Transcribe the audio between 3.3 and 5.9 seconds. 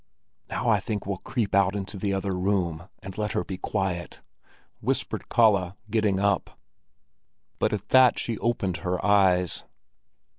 her be quiet," whispered Kalle,